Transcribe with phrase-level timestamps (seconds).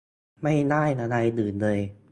[0.41, 1.79] ไม่ได้อะไรอื่นเลย